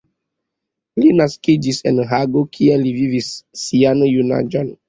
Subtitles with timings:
[1.03, 3.31] Li naskiĝis en Hago, kie li vivis
[3.67, 4.77] sian junaĝon.